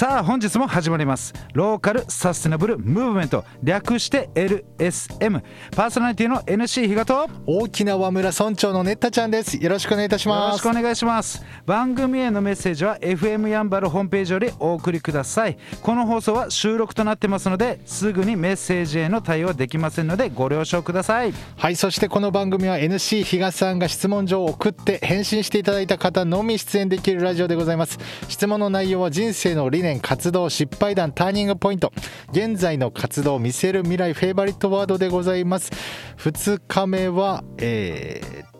[0.00, 1.34] さあ本日も始まります。
[1.52, 3.44] ローカルサステナブルムーブメント。
[3.62, 5.42] 略して LSM
[5.76, 9.62] パーソナリティの NC 比嘉とよ沖縄村村長のネッタちゃんです。
[9.62, 10.64] よろしくお願いいたします。
[10.64, 11.44] ろしくお願いします。
[11.66, 15.58] 番組へのメッセージは FM やんばるホームページよりお送りください。
[15.82, 21.34] この放送は収録となってますのですぐにメッセージへの対応はできませんのでご了承ください。
[21.58, 27.98] はいそしてこの番組は NC 比嘉さんが質問状を送って返信していただいた方のみ出演できるラジオでございます。
[28.30, 31.92] 質問の内容は人生の理念活動失敗談ターニングポイント。
[32.30, 35.72] 現在の活動を見せる未来フェイバリットワードでございます。
[36.18, 38.50] 2日目はえー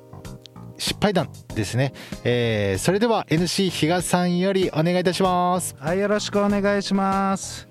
[0.82, 1.92] 失敗談ですね、
[2.24, 5.76] えー、それでは NC 比嘉さんよりお願いいたします。
[5.78, 7.68] はいよろしくお願いします。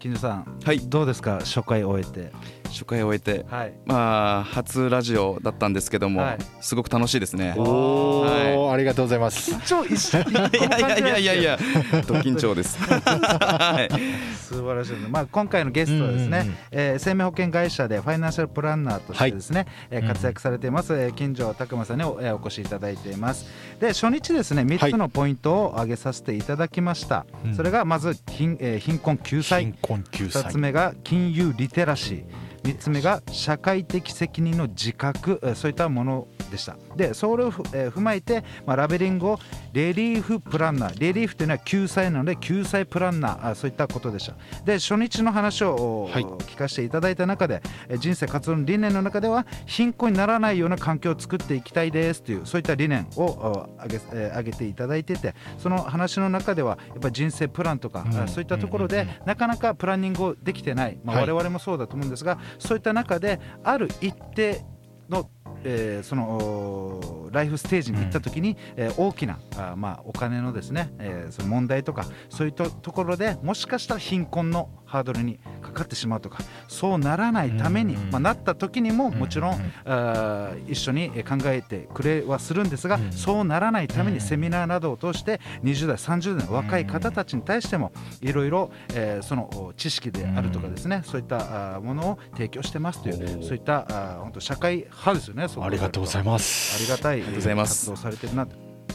[0.00, 0.80] 金城さんはい。
[0.80, 1.38] どうですか？
[1.44, 2.32] 初回終えて
[2.70, 3.72] 初回を終えて、はい。
[3.84, 6.38] まあ初ラジオだったんですけども、はい。
[6.60, 7.54] すごく楽しいですね。
[7.56, 9.52] おー、はありがとうございます。
[9.52, 11.58] 緊張一緒に いやいやいやいや、
[12.06, 12.78] ド緊張です。
[12.82, 13.94] はい、
[14.36, 14.96] 素晴らしい。
[15.08, 16.56] まあ、今回のゲストはですね、うんうんうん。
[16.72, 23.46] えー生命保険会社でファイナンシャルプランナーとしてですね、えー活躍されています、えー金城拓磨さんにお,、えーお越しいただいています。
[23.80, 27.54] で初日ですね3つのポイントを挙げさせていただきました、うん。
[27.54, 29.62] それがまず貧,、えー貧困救済。
[29.62, 32.24] 貧困救2済つ目が金融リテラシー
[32.62, 36.76] 3つ目が社会的責任の自覚そういったものでした。
[36.96, 39.38] でそれをふ、えー踏まえて、まあ、ラベリングを
[39.72, 41.00] レリーフプランナー。
[41.00, 43.50] レリーフというのは救済なので救済プランナー。
[43.50, 44.34] あそういったことでした。
[44.64, 46.24] で初日の話を、おはい。
[46.24, 58.16] 聞かせていただいた中でえー人生活動の理念の中では貧困にならないような環境を作っていきたいですというそういった理念をお挙げ,、えー挙げていただいててその話の中ではやっぱり人生プランとか、うん。
[58.18, 61.26] あそういったところで、うんうんなかなかプランニングをできてない、まあ、はい。
[61.30, 64.77] 我々もそうだと思うんですが、そういった中である一定の、
[65.64, 83.12] えーそのおライフステージに行った時に、えー大きなあ、まあ、お金のですね、えーその問題とかそういったところでもしかしたら貧困のハードルにかかってしまうとかそうならないために、まあ、なった時にももちろん、あー一緒に考えてくれはするんですが、うん。
[83.12, 84.14] そうならないためうん。
[84.14, 96.76] にセミナーなどを通して20代30代の若い方たちに対してもいろいろえーそのお知識であるとかですねそういったものを提供してますというそういった本当社会派ですよねそありがとうございまます。
[96.76, 97.90] ありがたいがとうございます。
[97.90, 98.46] 活動されてるな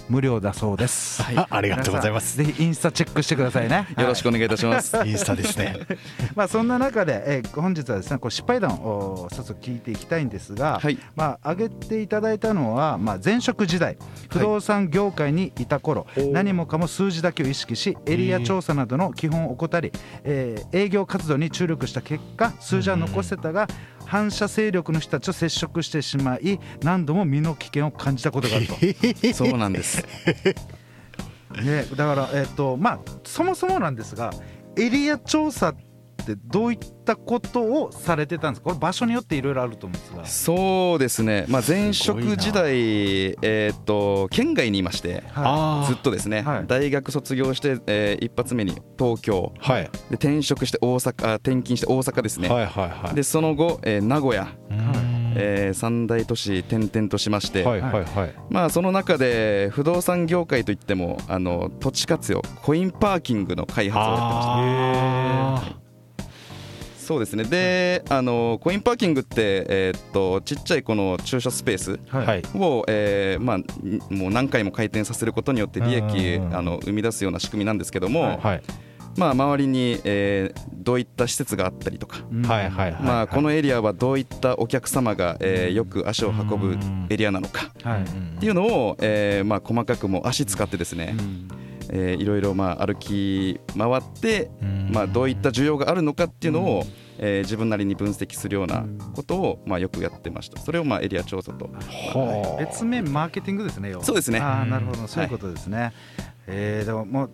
[0.10, 1.22] 無料だそうです。
[1.36, 2.38] あありがとうございます。
[2.38, 3.88] ぜひインスタチェックしてくださいね。
[3.98, 4.98] よろしくお願いいたします。
[5.06, 5.80] インスタですね。
[6.36, 13.98] まあそんな中で、えー本日はですねこう失敗談を早速聞いていきたいんですが、はい、まあ挙げていただいたのは、まあ、前職時代
[14.30, 16.32] 不動産業界にいた頃、おー。
[16.32, 19.92] 何もかも数字だけを意識しエリア調査などの基本を怠り、
[20.24, 23.68] えー営業活動に注力した結果数字は残せたが、
[24.06, 28.76] 反射勢力の人たちと接触してしまい何度も身の危険を感じたことがあると。
[29.34, 30.06] そうなんです。
[31.62, 34.32] ね、だから、えっとまあ、そもそもなんですが
[34.76, 35.93] エリア調査って
[36.46, 38.70] どういったことをされてたんですか？
[38.70, 40.26] これ場所によっていろいろあると思うんですが。
[40.26, 41.46] そうですね。
[41.50, 42.74] まあ前職時代、
[43.42, 45.24] えーっと県外にいまして。
[45.32, 46.66] はあずっとですね、はい。
[46.68, 49.54] 大学卒業して、えー一発目に東京。
[49.62, 49.84] あはい。
[49.84, 53.16] で転職して大阪あ転勤して大阪ですね、はいはいはい。
[53.16, 55.34] でその後、えー名古屋、うん。
[55.36, 58.34] えー三大都市転々としまして、はいはいはい。
[58.50, 65.80] まあその中で不動産業界といってもあの土地活用コインパーキングの開発をやってました。
[65.80, 65.83] あ
[67.04, 67.44] そうですね。
[67.44, 72.00] であのコインパーキングって、えーっとちっちゃいこの駐車スペースはい。
[72.00, 72.44] ーはい。
[72.56, 73.66] を、えーまあ、ん
[74.10, 78.38] もう何回も回転させることによって利益あの生み出すような仕組みなんですけども、はい。
[78.38, 78.62] はい。
[79.16, 82.18] まあ、周りに、えーどういった施設があったりとか、
[83.06, 86.78] まあ、このエリアはどういったお客様が、えーよく足を運ぶ
[87.10, 88.02] エリアなのかはい。
[88.02, 88.06] っ
[88.40, 91.48] ていうのを、えーまあ、細かくもう足使ってですね、うん
[91.96, 94.90] えーいろいろまあ歩き回って、うん。
[94.92, 96.84] まあ、どういった需要があるのかっていうのを、
[97.20, 98.84] えー自分なりに分析するような
[99.14, 100.60] ことを、まあ、よくやってました。
[100.60, 101.66] それをまあエリア調査と。
[101.66, 102.66] はあ。
[102.66, 104.40] 別名マーケティングですねそうですね。
[104.40, 105.08] ああなるほど。
[105.08, 105.94] そういうことですね、
[106.48, 107.32] えーでももう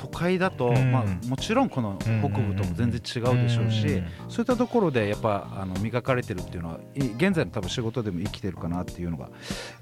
[0.00, 0.92] 都会だと、うん。
[0.92, 4.06] まあ、もちろんこの北部とも全然違うでしょうし、うん。
[4.30, 9.28] そういったところでやっぱあの磨かれてるっていうのはい現在の多分仕事でも生きてるかなっていうのが、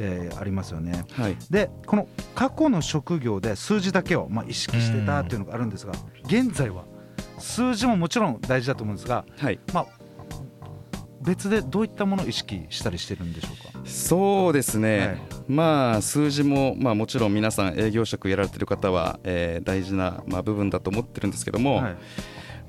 [0.01, 1.05] えーありますよね。
[1.13, 1.37] はい。
[1.51, 5.93] でこの過去の職業で数字だけを、まあ、意識してたっていうのがあるんですが
[6.25, 6.83] 現在は
[7.39, 9.61] 数字ももちろん大事だと思うんですが、はい。
[9.73, 9.87] まあ、
[11.23, 13.89] 別でどういったものを意識したりしてるんでしょうか？
[13.89, 21.97] そうですね、はいまあ数字も、まあ、もちろん皆さん営業職やられてる方は、えー大事な、まあ、部分だと思ってるんですけども、はい。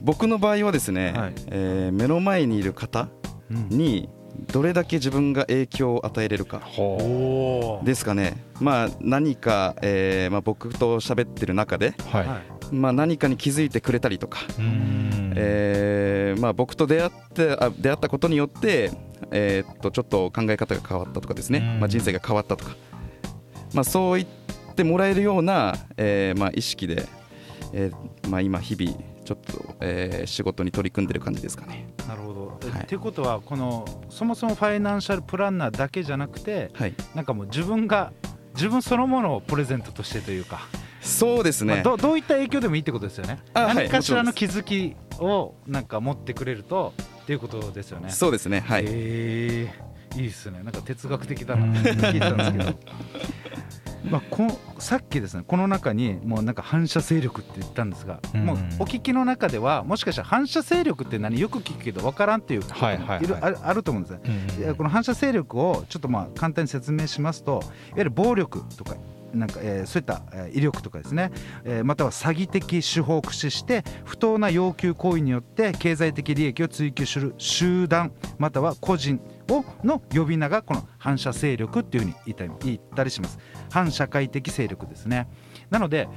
[0.02, 1.34] 僕の場合はですね、はい。
[1.48, 3.10] えー目の前にいる方
[3.52, 3.70] うん。
[3.70, 4.10] に
[4.52, 12.76] どれだけ自分が影響を与えれるかほですかね、まあ、何か、えーまあ、僕と喋ってる中で、うはいはい。
[12.76, 15.34] まあ、何かに気づいてくれたりとか、うん。
[15.36, 18.92] えーまあ、僕と出会ってあ出会ったことによって、
[19.32, 21.80] えーっとちょっと考え方が変わったとかですね、うん。
[21.80, 22.76] まあ、人生が変わったとか、
[23.74, 27.08] まあ、そう言ってもらえるような、えーまあ、意識で、
[27.74, 31.88] えーまあ、今日々ちょっと、えー仕事に取り組んでる感じですかね。
[32.08, 32.40] なるほど。
[32.70, 32.88] はい。
[32.92, 38.12] いうことはこのそもそもファイナンシャルプランナーだけじゃなくてはい、なんかもう自分が
[38.56, 40.62] 自分そのものをプレゼントとしてというか、
[41.02, 43.40] そうですね、まあ、どどういった影響でもいいってことですよね。
[43.54, 46.94] 何かしらのも気づきをなんか持ってくれると
[47.30, 48.10] っていうことですよね。
[48.10, 50.20] そうですね、はい、えー。
[50.20, 50.64] いいですね。
[50.64, 51.80] なんか哲学的だな。
[51.80, 52.80] って聞いたんですけど。
[54.10, 58.46] まあこのさっきですねこの中にもうなんか反射勢力って言ったんですが、うん。
[58.46, 64.22] もうお聞きの中ではもしかしたら反射勢力って何よく聞くけど分からんっていうこともあると思うんですね。
[64.66, 67.64] うんこの反射勢力をちょっとまあ簡単に説明しますといわ
[67.98, 68.96] ゆる暴力とか
[69.34, 71.32] なんか、えーそういった、え威力とかですね、
[71.64, 83.40] えーまたは詐欺的手法を駆使して不当な要求行為によって経済的利益を追求する集団または個人をの呼び名がこの反社勢力っていうふうに言ったり言ったりします。
[83.72, 85.28] 反社会的勢力ですね。
[85.70, 86.08] なので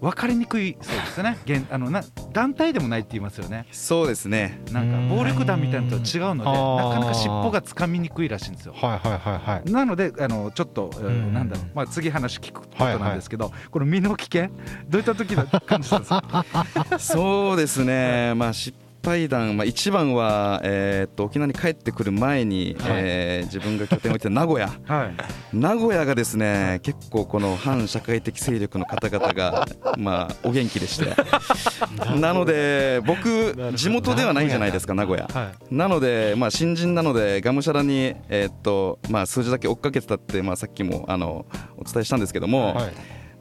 [0.00, 1.38] 分かりにくいそうですね。
[1.44, 2.02] 現あのな
[2.32, 3.66] 団体でもないって言いますよね。
[3.70, 8.72] そうですね、なんか暴力団みたいなのと違うのでなかなか尻尾がつかみにくいらしいんですよ。
[8.74, 9.70] はいはいはいはい。
[9.70, 11.02] なのであのちょっと、え
[11.32, 14.50] なんだろう、まあ、次話聞くことなんですけど、この身の危険？
[14.88, 16.44] どういった時だ感じたんですか？
[16.98, 22.92] そうですね、まあ、失敗談、まあ、一番は、えーっと沖縄に帰ってくる前に、はい。
[22.96, 25.04] えー自分が拠点を置いてた名古屋、は
[25.52, 25.56] い。
[25.56, 29.66] 名古屋がですね結構この反社会的勢力の方々が、
[29.96, 31.14] まあ、お元気でして、
[32.20, 35.26] なので僕、地元ではないじゃないですか、名古屋。
[35.32, 35.74] はい。
[35.74, 41.46] なので、まあ、新人なので、がむしゃらに、えーっとまあ、数字だけ追っかけてたって、まあ、さっきもあの
[41.76, 42.92] お伝えしたんですけども、はい。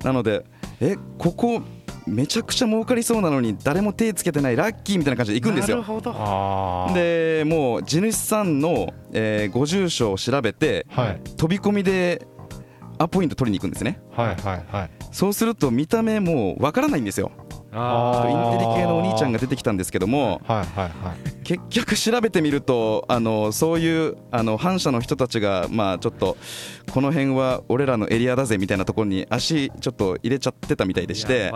[0.04, 0.46] なので、
[0.80, 1.62] えここ、
[2.10, 5.78] めちゃくちゃ儲かりそうなのに、誰も手つけてない、ラッキーみたいな感じで行くんですよ。
[5.78, 12.26] なるほどあーでもう地主さんの、えーご住所を調べて、はい飛び込みで
[12.98, 14.00] アポイント取りに行くんですね。
[14.12, 17.32] はいはいはいそうすると見た目もうわからないんですよ。
[17.72, 20.42] インテリ系のお兄ちゃんが出てきたんですけども
[21.44, 26.38] 結局調べてみるとあのそういうあの反社の人たちがまあちょっと
[26.92, 31.52] この辺は俺らのエリアだぜみたいなところに足ちょっと入れちゃってたみたいでして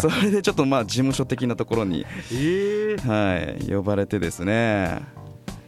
[0.00, 3.04] それでちょっとまあ事務所的なところに、えー。
[3.06, 5.02] はい、呼ばれてですね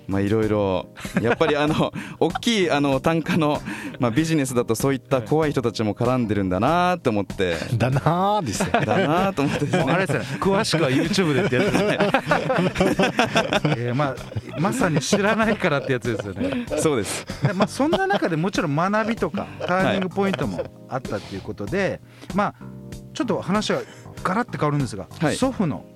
[0.08, 0.88] まあいろいろ
[1.20, 3.61] やっぱりあの 大きいあの単価の、
[3.99, 7.56] まあ、ビジネスだとそういった怖い人たちも絡んでるんだなと思って。
[7.75, 8.69] だなーですよ。
[8.73, 9.93] だなと思ってですね。
[9.93, 11.73] あれですね詳しくは YouTube でってやつで。
[11.73, 11.99] す ね
[13.76, 14.14] えーまあ
[14.61, 16.67] まさに知らないからってやつですよね。
[16.79, 17.26] そうです。
[17.47, 22.00] でまあ、そんな中でもちろん学びとかターニングポイントもあったっていうことで、
[22.35, 22.55] まあ
[23.14, 23.81] ちょっと話は
[24.23, 25.37] ガラッて変わるんですが、はい。
[25.37, 25.85] 祖父の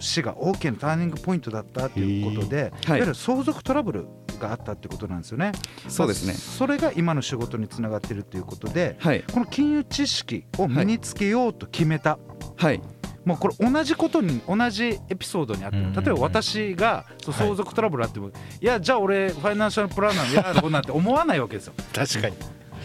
[0.00, 4.06] 死が大きなターニングポイントだったということで、い、わゆる相続トラブル
[4.38, 5.52] があったってことなんですよね。
[5.88, 6.32] そうですね。
[6.32, 9.22] まあそれが今の仕事につながっているということで、はい。
[9.32, 12.18] この金融知識を身につけようと決めた、
[12.56, 12.82] はい。
[13.24, 21.74] もうこれ同じことに同じエピソードにあって例えば私が相続トラブルあっても、い、やじゃあ俺ファイナンシャルプランナーやろうなんて 思わないわけですよ。
[21.94, 22.36] 確かに。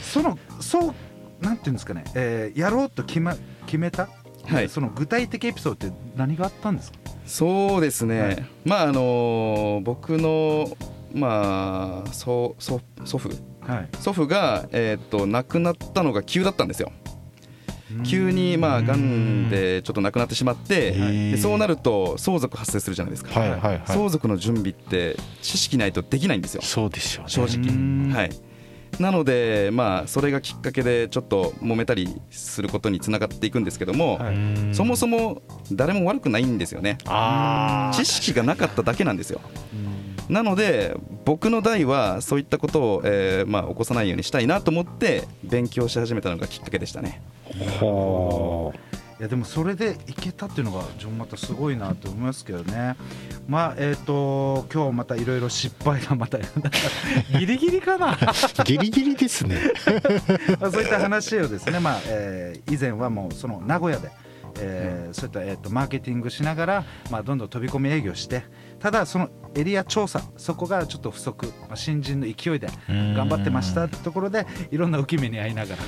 [0.02, 0.94] そのそう
[1.42, 3.36] なんていうんですかね、えーやろうと決,、ま、
[3.66, 4.10] 決めた、
[4.46, 4.70] はい。
[4.70, 6.98] その具体的エピソードって何があったんですか？
[7.26, 8.46] そうですね、はい。
[8.64, 10.78] まああの僕の
[11.14, 13.30] まあ祖祖祖父。
[13.62, 13.90] はい。
[14.00, 16.92] 祖父が、えー、と亡くなったのが急だったんですよ。
[18.04, 23.82] 急にまあがんでちょっと亡くなってしまってでそうなると相続発生するじゃないですか、はいはいはい。
[23.86, 26.62] 相続の準備って知識ないとできないんですよ。
[26.62, 27.30] そうですよね。
[27.30, 27.70] 正直。
[27.70, 28.12] うん。
[28.12, 28.32] はい
[29.00, 34.36] なのでまあそれがきっかけでちょっと揉めたりすることにつながっていくんですけども、はい。
[34.74, 36.98] そもそも誰も悪くないんですよね。
[37.06, 39.42] あ知識がなかっただけなんですよ。
[40.30, 47.22] なので僕の代はそういったことを、えーまあ、起こさないようにしたいなと思って勉強し始めたのがきっかけでしたね。
[47.52, 48.74] あほ
[49.18, 52.98] いやでもそれでいけたっていうのが自分またすごいなと思いますけどね。
[53.48, 56.38] まあえっ、と今日またいろいろ失敗がまた
[57.40, 58.14] ギリギリかな。
[58.14, 59.58] うギリギリですね。
[60.60, 64.12] まあそういった話をですね、まあえー以前はもうその名古屋で、
[64.60, 68.44] えーそういった、えー、とマーケティングしながら、まあ、どんどん飛び込み営業して
[68.80, 75.82] ただそのエリア調査そこがちょっと不足、まあ、新人の勢いで頑張ってましたってところでいろんな浮き目に遭いながら。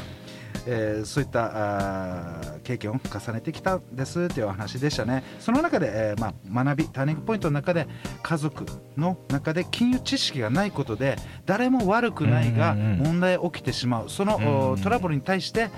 [0.69, 5.23] えーそういった経験を重ねてきたんですというお話でしたね。
[5.39, 7.87] その中で、えーまあ、学び、ターニングポイントの中で
[8.21, 8.65] 家族
[8.97, 14.09] の中で金融知識がないことで誰も悪くないが問題起きてしまう。
[14.09, 15.69] その、トラブルに対して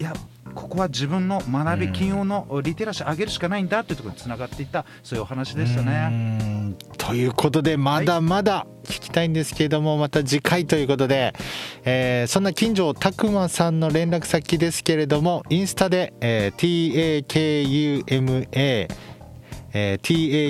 [0.00, 0.12] いや
[0.54, 6.74] ここは自分の学び、金融のリテラシー上げるしかないんだっていうところにつながっていったそういうお話でしたね。
[6.98, 11.34] ということでまだまだ聞きたいんですけれども、また次回ということで、
[11.84, 19.98] えーそんな近所拓磨さんの連絡先ですけれどもインスタで、えー TAKUMA えー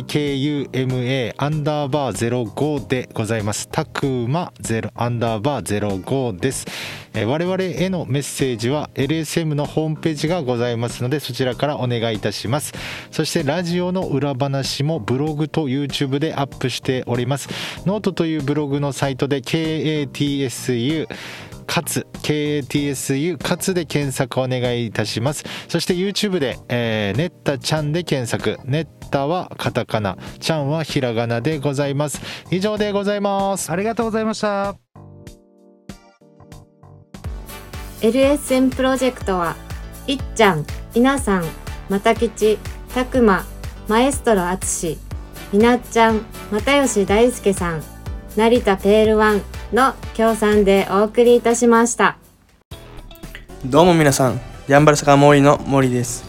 [0.02, 3.68] TAKUMA アンダーバー05でございます。
[3.68, 6.66] たくま0アンダーバー05です、
[7.14, 12.72] え我々へのメッセージは LSM のホームページがございますのでそちらからお願いいたします。
[13.10, 17.48] そしてラジオの裏話もブログと YouTube でアップしております。
[17.86, 21.08] ノートというブログのサイトで KATSU
[21.66, 34.81] かつ KATSU かつで検索お願いいたしますそして YouTube で、えー、ネッタちゃんで検索ネッタはカタカナちゃんはひらがなでございます以上でございますありがとうございました。
[38.02, 39.54] LSM プロジェクトは
[40.08, 41.44] いっちゃん、いなさん、
[41.88, 42.58] またきち、
[42.92, 43.44] たくま、
[43.86, 44.98] マエストロあつし、
[45.52, 47.82] みなっちゃん、又吉大輔さん、
[48.34, 49.42] 成田ペールワン
[49.72, 52.16] の協賛でお送りいたしました。
[53.64, 56.24] どうも皆さん、ヤンバル坂モーリーのモーリーです。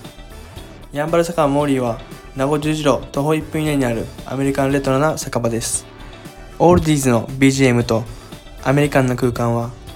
[0.92, 2.00] ヤンバル坂モーリーは、
[2.36, 5.88] 名護十字路徒歩1分以内にあるアメリカンレトロな酒場です。
[6.60, 8.04] オールディーズの BGM と
[8.64, 9.72] アメリカンな空間は、